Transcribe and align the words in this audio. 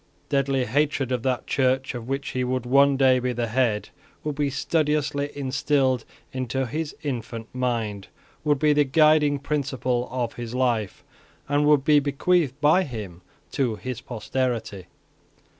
Deadly 0.29 0.65
hatred 0.65 1.11
of 1.11 1.21
that 1.21 1.45
Church 1.45 1.93
of 1.93 2.07
which 2.07 2.29
he 2.29 2.43
would 2.43 2.65
one 2.65 2.97
day 2.97 3.19
be 3.19 3.33
the 3.33 3.45
head 3.49 3.89
would 4.23 4.33
be 4.33 4.49
studiously 4.49 5.29
instilled 5.35 6.05
into 6.33 6.65
his 6.65 6.95
infant 7.03 7.45
mind, 7.53 8.07
would 8.43 8.57
be 8.57 8.73
the 8.73 8.83
guiding 8.83 9.37
principle 9.37 10.07
of 10.11 10.33
his 10.33 10.55
life, 10.55 11.03
and 11.47 11.67
would 11.67 11.83
be 11.83 11.99
bequeathed 11.99 12.59
by 12.59 12.81
him 12.81 13.21
to 13.51 13.75
his 13.75 14.01
posterity. 14.01 14.87